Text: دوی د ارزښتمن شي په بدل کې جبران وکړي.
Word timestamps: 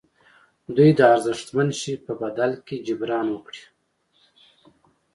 دوی 0.75 0.89
د 0.95 0.99
ارزښتمن 1.13 1.69
شي 1.79 1.93
په 2.05 2.11
بدل 2.21 2.51
کې 2.65 2.75
جبران 2.87 3.27
وکړي. 3.31 3.63